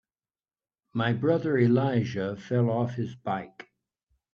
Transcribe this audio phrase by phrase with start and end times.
[0.93, 3.69] My brother Elijah fell off his bike.